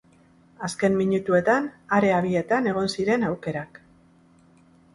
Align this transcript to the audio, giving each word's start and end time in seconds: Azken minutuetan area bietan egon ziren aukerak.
Azken 0.67 0.95
minutuetan 1.01 1.67
area 1.99 2.17
bietan 2.27 2.71
egon 2.73 2.91
ziren 2.97 3.29
aukerak. 3.31 3.81